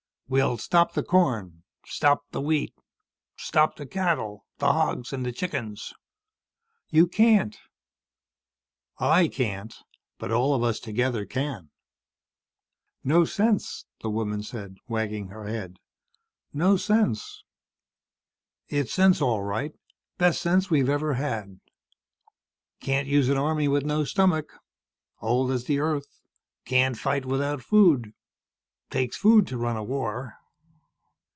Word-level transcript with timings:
"We'll 0.33 0.57
stop 0.59 0.93
the 0.93 1.03
corn. 1.03 1.63
Stop 1.85 2.21
the 2.31 2.39
wheat. 2.39 2.73
Stop 3.35 3.75
the 3.75 3.85
cattle, 3.85 4.45
the 4.59 4.71
hogs, 4.71 5.09
the 5.09 5.31
chickens." 5.33 5.93
"You 6.89 7.05
can't." 7.05 7.59
"I 8.97 9.27
can't. 9.27 9.75
But 10.17 10.31
all 10.31 10.55
of 10.55 10.63
us 10.63 10.79
together 10.79 11.25
can." 11.25 11.69
"No 13.03 13.25
sense," 13.25 13.83
the 13.99 14.09
woman 14.09 14.41
said, 14.41 14.77
wagging 14.87 15.27
her 15.27 15.47
head. 15.47 15.79
"No 16.53 16.77
sense." 16.77 17.43
"It's 18.69 18.93
sense, 18.93 19.19
all 19.21 19.43
right. 19.43 19.73
Best 20.17 20.41
sense 20.41 20.69
we've 20.69 20.87
ever 20.87 21.15
had. 21.15 21.59
Can't 22.79 23.05
use 23.05 23.27
an 23.27 23.35
army 23.35 23.67
with 23.67 23.83
no 23.83 24.05
stomach. 24.05 24.53
Old 25.21 25.51
as 25.51 25.65
the 25.65 25.79
earth. 25.81 26.21
Can't 26.63 26.97
fight 26.97 27.25
without 27.25 27.61
food. 27.61 28.13
Takes 28.89 29.15
food 29.15 29.47
to 29.47 29.57
run 29.57 29.77
a 29.77 29.83
war." 29.85 30.33